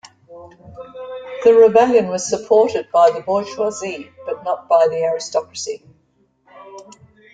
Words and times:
The 1.43 1.53
rebellion 1.53 2.07
was 2.07 2.27
supported 2.27 2.89
by 2.91 3.11
the 3.11 3.19
bourgeoisie 3.21 4.09
but 4.25 4.43
not 4.43 4.67
by 4.67 4.87
the 4.89 4.97
aristocracy. 5.05 5.83